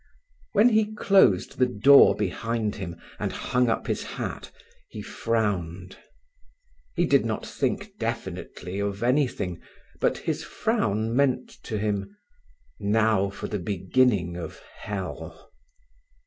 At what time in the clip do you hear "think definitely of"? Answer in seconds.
7.45-9.03